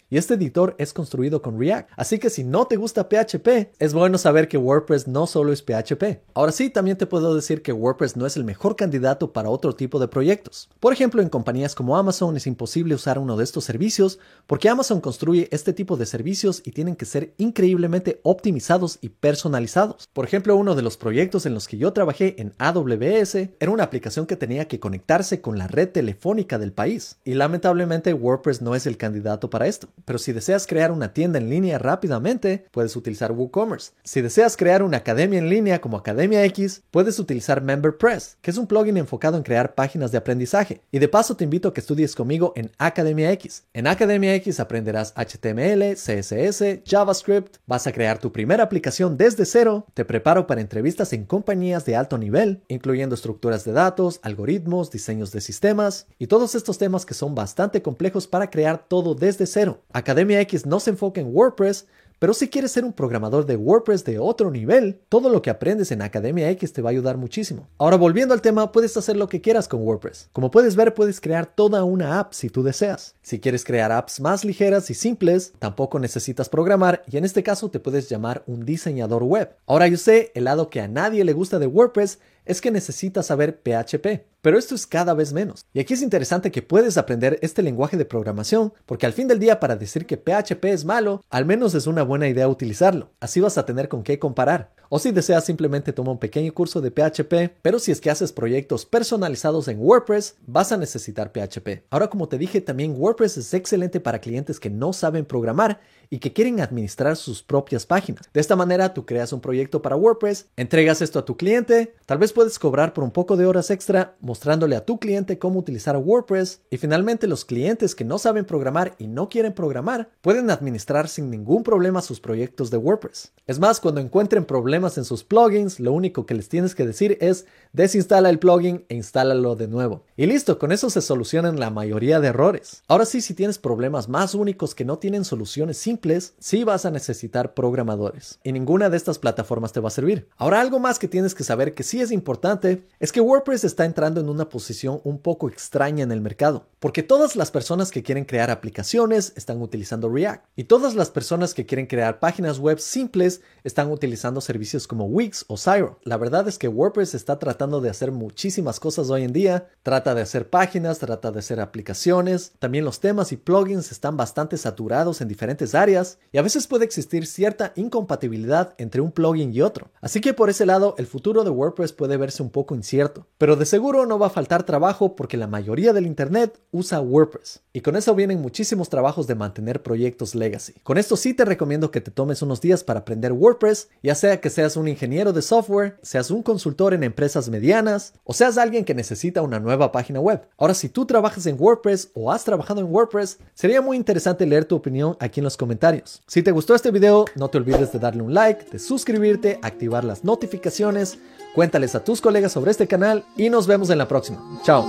y 0.08 0.18
este 0.18 0.34
editor 0.34 0.76
es 0.78 0.92
construido 0.92 1.42
con 1.42 1.58
React. 1.58 1.90
Así 1.96 2.20
que 2.20 2.30
si 2.30 2.44
no 2.44 2.68
te 2.68 2.76
gusta 2.76 3.08
PHP, 3.08 3.72
es 3.80 3.92
bueno 3.92 4.18
saber 4.18 4.46
que 4.46 4.56
WordPress 4.56 5.08
no 5.08 5.26
solo 5.26 5.52
es 5.52 5.62
PHP. 5.62 6.22
Ahora 6.32 6.52
sí, 6.52 6.70
también 6.70 6.96
te 6.96 7.06
puedo 7.06 7.34
decir 7.34 7.60
que 7.60 7.72
WordPress 7.72 8.16
no 8.16 8.24
es 8.24 8.36
el 8.36 8.44
mejor 8.44 8.76
candidato 8.76 9.32
para 9.32 9.50
otro 9.50 9.74
tipo 9.74 9.98
de 9.98 10.06
proyectos. 10.06 10.70
Por 10.78 10.92
ejemplo, 10.92 11.20
en 11.20 11.28
compañías 11.28 11.74
como 11.74 11.96
Amazon 11.96 12.36
es 12.36 12.46
imposible 12.46 12.94
usar 12.94 13.18
uno 13.18 13.36
de 13.36 13.42
estos 13.42 13.64
servicios 13.64 14.20
porque 14.46 14.68
Amazon 14.68 15.00
construye 15.00 15.48
este 15.50 15.72
tipo 15.72 15.96
de 15.96 16.06
servicios 16.06 16.62
y 16.64 16.70
tienen 16.70 16.94
que 16.94 17.04
ser 17.04 17.34
increíblemente 17.36 18.20
optimizados 18.22 18.98
y 19.00 19.08
personalizados. 19.08 20.08
Por 20.12 20.24
ejemplo, 20.24 20.56
uno 20.56 20.76
de 20.76 20.82
los 20.82 20.96
proyectos 20.96 21.46
en 21.46 21.54
los 21.54 21.66
que 21.66 21.78
yo 21.78 21.92
trabajé 21.92 22.40
en 22.40 22.54
AWS 22.58 23.39
era 23.60 23.70
una 23.70 23.84
aplicación 23.84 24.26
que 24.26 24.36
tenía 24.36 24.68
que 24.68 24.80
conectarse 24.80 25.40
con 25.40 25.58
la 25.58 25.66
red 25.66 25.88
telefónica 25.88 26.58
del 26.58 26.72
país. 26.72 27.18
Y 27.24 27.34
lamentablemente 27.34 28.14
WordPress 28.14 28.62
no 28.62 28.74
es 28.74 28.86
el 28.86 28.96
candidato 28.96 29.50
para 29.50 29.66
esto. 29.66 29.88
Pero 30.04 30.18
si 30.18 30.32
deseas 30.32 30.66
crear 30.66 30.92
una 30.92 31.12
tienda 31.12 31.38
en 31.38 31.50
línea 31.50 31.78
rápidamente, 31.78 32.66
puedes 32.70 32.96
utilizar 32.96 33.32
WooCommerce. 33.32 33.92
Si 34.04 34.20
deseas 34.20 34.56
crear 34.56 34.82
una 34.82 34.98
academia 34.98 35.38
en 35.38 35.48
línea 35.48 35.80
como 35.80 35.96
Academia 35.96 36.44
X, 36.44 36.82
puedes 36.90 37.18
utilizar 37.18 37.62
MemberPress, 37.62 38.36
que 38.40 38.50
es 38.50 38.56
un 38.56 38.66
plugin 38.66 38.96
enfocado 38.96 39.36
en 39.36 39.42
crear 39.42 39.74
páginas 39.74 40.12
de 40.12 40.18
aprendizaje. 40.18 40.80
Y 40.90 40.98
de 40.98 41.08
paso 41.08 41.36
te 41.36 41.44
invito 41.44 41.68
a 41.68 41.74
que 41.74 41.80
estudies 41.80 42.14
conmigo 42.14 42.52
en 42.56 42.70
Academia 42.78 43.30
X. 43.32 43.64
En 43.72 43.86
Academia 43.86 44.34
X 44.36 44.60
aprenderás 44.60 45.12
HTML, 45.16 45.94
CSS, 45.94 46.80
JavaScript, 46.84 47.56
vas 47.66 47.86
a 47.86 47.92
crear 47.92 48.18
tu 48.18 48.32
primera 48.32 48.64
aplicación 48.64 49.16
desde 49.16 49.44
cero, 49.44 49.86
te 49.94 50.04
preparo 50.04 50.46
para 50.46 50.60
entrevistas 50.60 51.12
en 51.12 51.24
compañías 51.24 51.84
de 51.84 51.96
alto 51.96 52.18
nivel, 52.18 52.62
incluyendo 52.68 53.14
estructuras 53.14 53.29
de 53.40 53.72
datos, 53.72 54.20
algoritmos, 54.22 54.90
diseños 54.90 55.32
de 55.32 55.40
sistemas 55.40 56.06
y 56.18 56.26
todos 56.26 56.54
estos 56.54 56.78
temas 56.78 57.04
que 57.04 57.14
son 57.14 57.34
bastante 57.34 57.82
complejos 57.82 58.26
para 58.26 58.50
crear 58.50 58.86
todo 58.88 59.14
desde 59.14 59.46
cero. 59.46 59.82
Academia 59.92 60.40
X 60.40 60.66
no 60.66 60.80
se 60.80 60.90
enfoca 60.90 61.20
en 61.20 61.34
WordPress, 61.34 61.86
pero 62.20 62.34
si 62.34 62.48
quieres 62.48 62.72
ser 62.72 62.84
un 62.84 62.92
programador 62.92 63.46
de 63.46 63.56
WordPress 63.56 64.04
de 64.04 64.18
otro 64.18 64.50
nivel, 64.50 65.00
todo 65.08 65.30
lo 65.30 65.40
que 65.40 65.48
aprendes 65.48 65.90
en 65.90 66.02
Academia 66.02 66.50
X 66.50 66.70
te 66.74 66.82
va 66.82 66.90
a 66.90 66.92
ayudar 66.92 67.16
muchísimo. 67.16 67.66
Ahora 67.78 67.96
volviendo 67.96 68.34
al 68.34 68.42
tema, 68.42 68.72
puedes 68.72 68.94
hacer 68.98 69.16
lo 69.16 69.26
que 69.26 69.40
quieras 69.40 69.68
con 69.68 69.80
WordPress. 69.80 70.28
Como 70.34 70.50
puedes 70.50 70.76
ver, 70.76 70.92
puedes 70.92 71.18
crear 71.18 71.46
toda 71.46 71.82
una 71.82 72.20
app 72.20 72.34
si 72.34 72.50
tú 72.50 72.62
deseas. 72.62 73.14
Si 73.22 73.40
quieres 73.40 73.64
crear 73.64 73.90
apps 73.90 74.20
más 74.20 74.44
ligeras 74.44 74.90
y 74.90 74.94
simples, 74.94 75.54
tampoco 75.58 75.98
necesitas 75.98 76.50
programar 76.50 77.02
y 77.10 77.16
en 77.16 77.24
este 77.24 77.42
caso 77.42 77.70
te 77.70 77.80
puedes 77.80 78.10
llamar 78.10 78.44
un 78.46 78.66
diseñador 78.66 79.22
web. 79.22 79.56
Ahora 79.66 79.88
yo 79.88 79.96
sé, 79.96 80.30
el 80.34 80.44
lado 80.44 80.68
que 80.68 80.82
a 80.82 80.88
nadie 80.88 81.24
le 81.24 81.32
gusta 81.32 81.58
de 81.58 81.68
WordPress 81.68 82.18
es 82.44 82.60
que 82.60 82.70
necesitas 82.70 83.26
saber 83.26 83.60
PHP, 83.62 84.24
pero 84.42 84.58
esto 84.58 84.74
es 84.74 84.86
cada 84.86 85.14
vez 85.14 85.32
menos. 85.32 85.64
Y 85.72 85.80
aquí 85.80 85.94
es 85.94 86.02
interesante 86.02 86.50
que 86.50 86.62
puedes 86.62 86.96
aprender 86.96 87.38
este 87.42 87.62
lenguaje 87.62 87.96
de 87.96 88.04
programación, 88.04 88.72
porque 88.86 89.06
al 89.06 89.12
fin 89.12 89.28
del 89.28 89.38
día 89.38 89.60
para 89.60 89.76
decir 89.76 90.06
que 90.06 90.16
PHP 90.16 90.64
es 90.66 90.84
malo, 90.84 91.22
al 91.30 91.44
menos 91.44 91.74
es 91.74 91.86
una 91.86 92.02
buena 92.02 92.28
idea 92.28 92.48
utilizarlo. 92.48 93.10
Así 93.20 93.40
vas 93.40 93.58
a 93.58 93.66
tener 93.66 93.88
con 93.88 94.02
qué 94.02 94.18
comparar. 94.18 94.72
O 94.92 94.98
si 94.98 95.12
deseas 95.12 95.44
simplemente 95.44 95.92
toma 95.92 96.10
un 96.10 96.18
pequeño 96.18 96.52
curso 96.52 96.80
de 96.80 96.90
PHP, 96.90 97.58
pero 97.62 97.78
si 97.78 97.92
es 97.92 98.00
que 98.00 98.10
haces 98.10 98.32
proyectos 98.32 98.84
personalizados 98.84 99.68
en 99.68 99.78
WordPress, 99.78 100.34
vas 100.48 100.72
a 100.72 100.76
necesitar 100.76 101.30
PHP. 101.30 101.84
Ahora 101.90 102.10
como 102.10 102.26
te 102.26 102.38
dije, 102.38 102.60
también 102.60 102.96
WordPress 102.98 103.36
es 103.36 103.54
excelente 103.54 104.00
para 104.00 104.18
clientes 104.18 104.58
que 104.58 104.68
no 104.68 104.92
saben 104.92 105.26
programar 105.26 105.78
y 106.10 106.18
que 106.18 106.32
quieren 106.32 106.60
administrar 106.60 107.16
sus 107.16 107.40
propias 107.40 107.86
páginas. 107.86 108.28
De 108.34 108.40
esta 108.40 108.56
manera 108.56 108.92
tú 108.92 109.06
creas 109.06 109.32
un 109.32 109.40
proyecto 109.40 109.80
para 109.80 109.94
WordPress, 109.94 110.48
entregas 110.56 111.02
esto 111.02 111.20
a 111.20 111.24
tu 111.24 111.36
cliente, 111.36 111.94
tal 112.04 112.18
vez 112.18 112.32
puedes 112.32 112.58
cobrar 112.58 112.92
por 112.92 113.04
un 113.04 113.12
poco 113.12 113.36
de 113.36 113.46
horas 113.46 113.70
extra 113.70 114.16
mostrándole 114.18 114.74
a 114.74 114.84
tu 114.84 114.98
cliente 114.98 115.38
cómo 115.38 115.60
utilizar 115.60 115.96
WordPress 115.96 116.62
y 116.68 116.78
finalmente 116.78 117.28
los 117.28 117.44
clientes 117.44 117.94
que 117.94 118.04
no 118.04 118.18
saben 118.18 118.44
programar 118.44 118.96
y 118.98 119.06
no 119.06 119.28
quieren 119.28 119.52
programar 119.54 120.10
pueden 120.20 120.50
administrar 120.50 121.06
sin 121.06 121.30
ningún 121.30 121.62
problema 121.62 122.02
sus 122.02 122.18
proyectos 122.18 122.72
de 122.72 122.78
WordPress. 122.78 123.32
Es 123.46 123.60
más, 123.60 123.78
cuando 123.78 124.00
encuentren 124.00 124.44
problemas 124.44 124.79
en 124.80 125.04
sus 125.04 125.24
plugins, 125.24 125.78
lo 125.78 125.92
único 125.92 126.24
que 126.24 126.34
les 126.34 126.48
tienes 126.48 126.74
que 126.74 126.86
decir 126.86 127.18
es 127.20 127.46
desinstala 127.72 128.30
el 128.30 128.38
plugin 128.38 128.84
e 128.88 128.94
instálalo 128.94 129.54
de 129.54 129.68
nuevo. 129.68 130.04
Y 130.16 130.26
listo, 130.26 130.58
con 130.58 130.72
eso 130.72 130.90
se 130.90 131.02
solucionan 131.02 131.60
la 131.60 131.70
mayoría 131.70 132.18
de 132.18 132.28
errores. 132.28 132.82
Ahora 132.88 133.04
sí, 133.04 133.20
si 133.20 133.34
tienes 133.34 133.58
problemas 133.58 134.08
más 134.08 134.34
únicos 134.34 134.74
que 134.74 134.84
no 134.84 134.98
tienen 134.98 135.24
soluciones 135.24 135.76
simples, 135.76 136.34
sí 136.38 136.64
vas 136.64 136.86
a 136.86 136.90
necesitar 136.90 137.54
programadores. 137.54 138.40
Y 138.42 138.52
ninguna 138.52 138.88
de 138.88 138.96
estas 138.96 139.18
plataformas 139.18 139.72
te 139.72 139.80
va 139.80 139.88
a 139.88 139.92
servir. 139.92 140.28
Ahora 140.36 140.60
algo 140.60 140.78
más 140.78 140.98
que 140.98 141.08
tienes 141.08 141.34
que 141.34 141.44
saber 141.44 141.74
que 141.74 141.82
sí 141.82 142.00
es 142.00 142.10
importante 142.10 142.86
es 142.98 143.12
que 143.12 143.20
WordPress 143.20 143.64
está 143.64 143.84
entrando 143.84 144.20
en 144.20 144.28
una 144.28 144.48
posición 144.48 145.00
un 145.04 145.18
poco 145.18 145.48
extraña 145.48 146.02
en 146.02 146.12
el 146.12 146.20
mercado. 146.20 146.66
Porque 146.80 147.02
todas 147.02 147.36
las 147.36 147.50
personas 147.50 147.90
que 147.90 148.02
quieren 148.02 148.24
crear 148.24 148.50
aplicaciones 148.50 149.34
están 149.36 149.60
utilizando 149.60 150.08
React. 150.08 150.44
Y 150.56 150.64
todas 150.64 150.94
las 150.94 151.10
personas 151.10 151.54
que 151.54 151.66
quieren 151.66 151.86
crear 151.86 152.18
páginas 152.20 152.58
web 152.58 152.78
simples 152.78 153.42
están 153.64 153.90
utilizando 153.90 154.40
servicios 154.40 154.69
como 154.86 155.06
Wix 155.06 155.44
o 155.48 155.56
Zyro. 155.56 155.98
La 156.04 156.16
verdad 156.16 156.46
es 156.46 156.58
que 156.58 156.68
WordPress 156.68 157.14
está 157.14 157.38
tratando 157.38 157.80
de 157.80 157.90
hacer 157.90 158.12
muchísimas 158.12 158.78
cosas 158.78 159.10
hoy 159.10 159.24
en 159.24 159.32
día. 159.32 159.68
Trata 159.82 160.14
de 160.14 160.22
hacer 160.22 160.48
páginas, 160.48 161.00
trata 161.00 161.32
de 161.32 161.40
hacer 161.40 161.60
aplicaciones. 161.60 162.52
También 162.58 162.84
los 162.84 163.00
temas 163.00 163.32
y 163.32 163.36
plugins 163.36 163.90
están 163.90 164.16
bastante 164.16 164.56
saturados 164.56 165.20
en 165.20 165.28
diferentes 165.28 165.74
áreas 165.74 166.18
y 166.32 166.38
a 166.38 166.42
veces 166.42 166.66
puede 166.66 166.84
existir 166.84 167.26
cierta 167.26 167.72
incompatibilidad 167.74 168.74
entre 168.78 169.00
un 169.00 169.10
plugin 169.10 169.52
y 169.52 169.60
otro. 169.60 169.90
Así 170.00 170.20
que 170.20 170.34
por 170.34 170.50
ese 170.50 170.66
lado 170.66 170.94
el 170.98 171.06
futuro 171.06 171.42
de 171.42 171.50
WordPress 171.50 171.92
puede 171.92 172.16
verse 172.16 172.42
un 172.42 172.50
poco 172.50 172.74
incierto. 172.74 173.26
Pero 173.38 173.56
de 173.56 173.66
seguro 173.66 174.06
no 174.06 174.18
va 174.18 174.28
a 174.28 174.30
faltar 174.30 174.62
trabajo 174.62 175.16
porque 175.16 175.36
la 175.36 175.48
mayoría 175.48 175.92
del 175.92 176.06
Internet 176.06 176.60
usa 176.70 177.00
WordPress. 177.00 177.60
Y 177.72 177.80
con 177.80 177.96
eso 177.96 178.14
vienen 178.14 178.40
muchísimos 178.40 178.88
trabajos 178.88 179.26
de 179.26 179.34
mantener 179.34 179.82
proyectos 179.82 180.34
legacy. 180.34 180.74
Con 180.82 180.98
esto 180.98 181.16
sí 181.16 181.34
te 181.34 181.44
recomiendo 181.44 181.90
que 181.90 182.00
te 182.00 182.10
tomes 182.10 182.42
unos 182.42 182.60
días 182.60 182.84
para 182.84 183.00
aprender 183.00 183.32
WordPress, 183.32 183.88
ya 184.02 184.14
sea 184.14 184.40
que 184.40 184.50
seas 184.60 184.76
un 184.76 184.88
ingeniero 184.88 185.32
de 185.32 185.42
software, 185.42 185.98
seas 186.02 186.30
un 186.30 186.42
consultor 186.42 186.94
en 186.94 187.02
empresas 187.02 187.48
medianas 187.48 188.12
o 188.24 188.32
seas 188.32 188.58
alguien 188.58 188.84
que 188.84 188.94
necesita 188.94 189.42
una 189.42 189.58
nueva 189.58 189.90
página 189.90 190.20
web. 190.20 190.42
Ahora 190.58 190.74
si 190.74 190.88
tú 190.88 191.06
trabajas 191.06 191.46
en 191.46 191.56
WordPress 191.58 192.10
o 192.14 192.30
has 192.30 192.44
trabajado 192.44 192.80
en 192.80 192.92
WordPress, 192.92 193.38
sería 193.54 193.80
muy 193.80 193.96
interesante 193.96 194.44
leer 194.46 194.66
tu 194.66 194.76
opinión 194.76 195.16
aquí 195.18 195.40
en 195.40 195.44
los 195.44 195.56
comentarios 195.56 195.80
si 196.26 196.42
te 196.42 196.52
gustó 196.52 196.74
este 196.74 196.90
video, 196.90 197.24
no 197.34 197.48
te 197.48 197.58
olvides 197.58 197.92
de 197.92 197.98
darle 197.98 198.22
un 198.22 198.34
like, 198.34 198.66
de 198.70 198.78
suscribirte, 198.78 199.58
activar 199.62 200.04
las 200.04 200.24
notificaciones, 200.24 201.18
cuéntales 201.54 201.94
a 201.94 202.04
tus 202.04 202.20
colegas 202.20 202.52
sobre 202.52 202.70
este 202.70 202.86
canal 202.86 203.24
y 203.36 203.50
nos 203.50 203.66
vemos 203.66 203.90
en 203.90 203.98
la 203.98 204.08
próxima. 204.08 204.60
Chao. 204.62 204.84